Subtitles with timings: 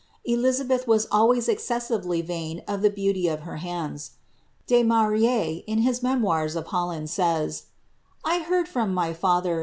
[0.25, 4.11] Elizabeth was always excessively vain of the beauty hands.
[4.65, 7.63] De Maurier, in his Memoira of Holland, says, ^
[8.25, 9.59] I heard ny &ther